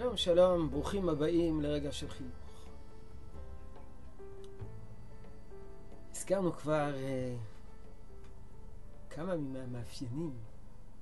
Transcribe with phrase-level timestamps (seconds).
[0.00, 2.34] שלום, שלום, ברוכים הבאים לרגע של חינוך.
[6.10, 7.00] הזכרנו כבר uh,
[9.14, 10.32] כמה מהמאפיינים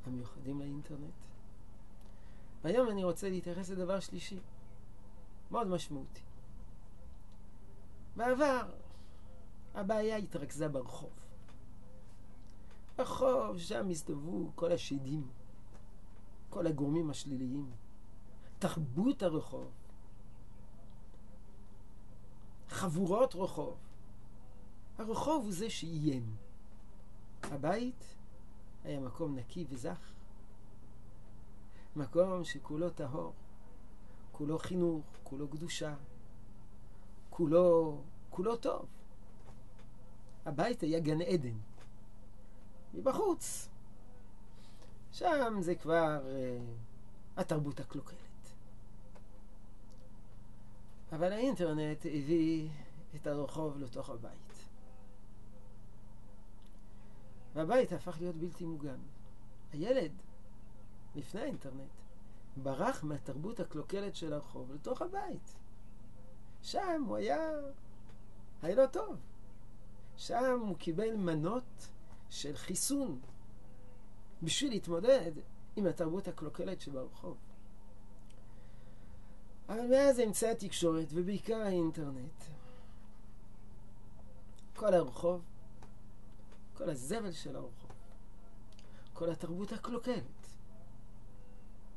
[0.06, 1.12] המיוחדים לאינטרנט.
[2.64, 4.38] והיום אני רוצה להתייחס לדבר שלישי,
[5.51, 6.23] מאוד משמעותי.
[8.16, 8.70] בעבר
[9.74, 11.10] הבעיה התרכזה ברחוב.
[12.96, 15.28] ברחוב, שם הסתובבו כל השדים,
[16.51, 17.88] כל הגורמים השליליים.
[18.59, 19.71] תרבות הרחוב,
[22.69, 23.77] חבורות רחוב.
[24.98, 26.37] הרחוב הוא זה שאיים.
[27.43, 28.05] הבית
[28.84, 30.12] היה מקום נקי וזך,
[31.97, 33.33] מקום שכולו טהור,
[34.33, 35.95] כולו חינוך, כולו קדושה,
[37.31, 38.01] כולו,
[38.31, 38.87] כולו טוב.
[40.47, 41.59] הבית היה גן עדן.
[42.95, 43.69] מבחוץ.
[45.12, 48.28] שם זה כבר uh, התרבות הקלוקלת.
[51.12, 52.69] אבל האינטרנט הביא
[53.14, 54.69] את הרחוב לתוך הבית.
[57.55, 59.00] והבית הפך להיות בלתי מוגן.
[59.73, 60.12] הילד,
[61.15, 61.91] לפני האינטרנט,
[62.56, 65.56] ברח מהתרבות הקלוקלת של הרחוב לתוך הבית.
[66.62, 67.50] שם הוא היה,
[68.62, 69.17] היה לו טוב.
[70.17, 71.89] שם הוא קיבל מנות
[72.31, 73.20] של חיסון
[74.43, 75.33] בשביל להתמודד
[75.77, 77.37] עם התרבות הקלוקלת שברחוב.
[79.69, 82.44] אבל מאז אמצעי התקשורת, ובעיקר האינטרנט,
[84.77, 85.42] כל הרחוב,
[86.75, 87.91] כל הזבל של הרחוב,
[89.12, 90.47] כל התרבות הקלוקלת,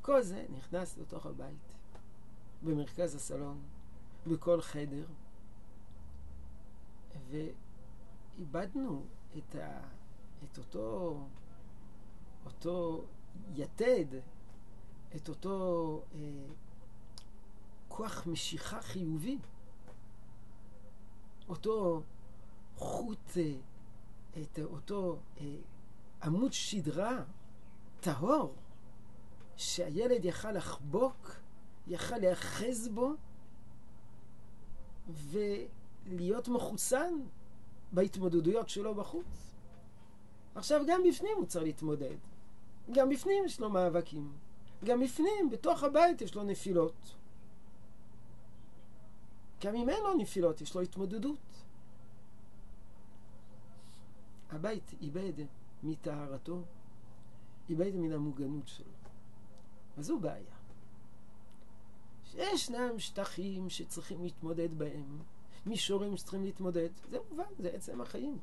[0.02, 1.76] כל זה נכנס לתוך הבית,
[2.64, 3.62] במרכז הסלון,
[4.28, 5.06] בכל חדר,
[7.30, 9.06] ואיבדנו
[9.38, 9.80] את, ה,
[10.44, 11.20] את אותו,
[12.46, 13.06] אותו
[13.56, 14.06] יתד,
[15.16, 16.20] את אותו אה,
[18.02, 19.38] כוח משיכה חיובי.
[21.50, 22.02] אותו
[22.76, 23.54] חוט, אה,
[24.42, 25.56] את אותו אה,
[26.24, 27.24] עמוד שדרה
[28.00, 28.56] טהור,
[29.56, 31.36] שהילד יכל לחבוק,
[31.88, 33.14] יכל להיאחז בו
[35.08, 37.14] ולהיות מחוסן
[37.92, 39.56] בהתמודדויות שלו בחוץ.
[40.56, 42.18] עכשיו גם בפנים הוא צריך להתמודד.
[42.92, 44.34] גם בפנים יש לו מאבקים.
[44.84, 47.21] גם בפנים, בתוך הבית יש לו נפילות.
[49.62, 51.40] גם אם אין לו נפילות, יש לו התמודדות.
[54.50, 55.34] הבית איבד
[55.84, 56.64] מטהרתו,
[57.70, 58.92] איבד מן המוגנות שלו.
[59.98, 60.56] אז זו בעיה.
[62.26, 65.20] שישנם שטחים שצריכים להתמודד בהם,
[65.66, 68.38] מישורים שצריכים להתמודד, זה מובן, זה עצם החיים.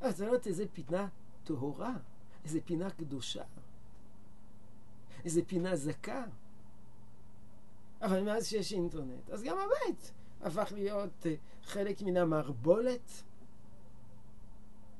[0.00, 1.08] אז זה לא איזה פינה
[1.44, 1.96] טהורה,
[2.44, 3.44] איזה פינה קדושה,
[5.24, 6.24] איזה פינה זכה.
[8.02, 13.22] אבל מאז שיש אינטרנט, אז גם הבית הפך להיות אה, חלק מן המערבולת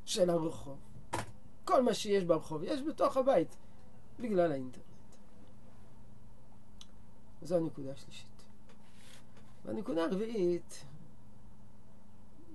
[0.04, 0.78] של הרחוב.
[1.64, 3.56] כל מה שיש ברחוב יש בתוך הבית,
[4.20, 4.84] בגלל האינטרנט.
[7.42, 8.44] זו הנקודה השלישית.
[9.64, 10.84] והנקודה הרביעית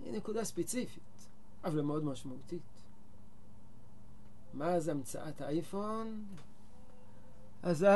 [0.04, 1.28] היא נקודה ספציפית,
[1.64, 2.62] אבל מאוד משמעותית.
[4.54, 6.26] מאז המצאת האייפון,
[7.64, 7.88] אזי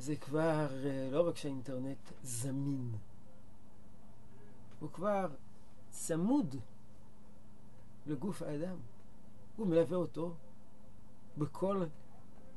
[0.00, 2.92] זה כבר אה, לא רק שהאינטרנט זמין,
[4.80, 5.28] הוא כבר
[5.90, 6.56] צמוד
[8.06, 8.76] לגוף האדם.
[9.56, 10.34] הוא מלווה אותו
[11.38, 11.84] בכל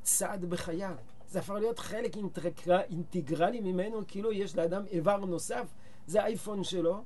[0.02, 0.96] צעד בחייו.
[1.28, 2.80] זה הפך להיות חלק אינטגר...
[2.80, 5.74] אינטגרלי ממנו, כאילו יש לאדם איבר נוסף,
[6.06, 7.04] זה האייפון שלו,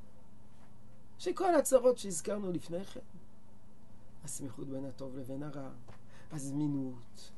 [1.18, 3.00] שכל הצרות שהזכרנו לפני כן,
[4.24, 5.70] הסמיכות בין הטוב לבין הרע,
[6.32, 7.32] הזמינות,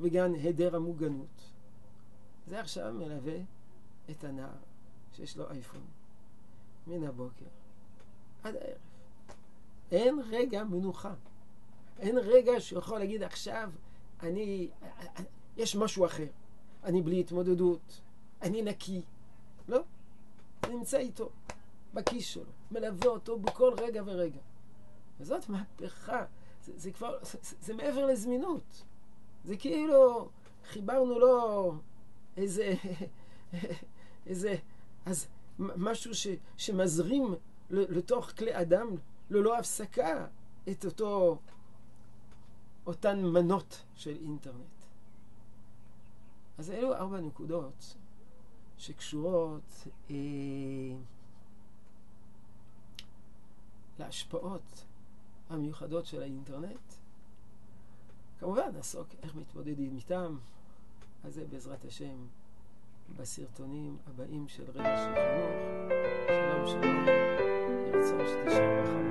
[0.00, 1.53] וגם היעדר המוגנות,
[2.46, 3.36] זה עכשיו מלווה
[4.10, 4.56] את הנער
[5.12, 5.84] שיש לו אייפון
[6.86, 7.46] מן הבוקר
[8.42, 8.78] עד הערב.
[9.92, 11.14] אין רגע מנוחה.
[11.98, 13.70] אין רגע שיכול להגיד עכשיו
[14.22, 14.68] אני,
[15.56, 16.26] יש משהו אחר.
[16.84, 18.00] אני בלי התמודדות,
[18.42, 19.02] אני נקי.
[19.68, 19.80] לא,
[20.64, 21.30] אני נמצא איתו,
[21.94, 24.40] בכיס שלו, מלווה אותו בכל רגע ורגע.
[25.20, 26.24] וזאת מהפכה,
[26.62, 28.84] זה, זה כבר, זה, זה מעבר לזמינות.
[29.44, 30.28] זה כאילו
[30.64, 31.74] חיברנו לו
[32.36, 32.74] איזה,
[34.26, 34.54] איזה,
[35.06, 35.26] אז
[35.58, 36.26] משהו ש,
[36.56, 37.34] שמזרים
[37.70, 38.88] לתוך כלי אדם
[39.30, 40.26] ללא הפסקה
[40.70, 41.38] את אותו,
[42.86, 44.74] אותן מנות של אינטרנט.
[46.58, 47.96] אז אלו ארבע נקודות
[48.78, 50.16] שקשורות אה,
[53.98, 54.84] להשפעות
[55.50, 56.94] המיוחדות של האינטרנט.
[58.40, 60.36] כמובן, נעסוק איך מתמודדים איתם,
[61.24, 62.16] אז זה בעזרת השם
[63.16, 65.90] בסרטונים הבאים של רגע של חינוך.
[66.26, 67.06] שלום שלום,
[67.86, 69.03] ירצון שתשאר ברכה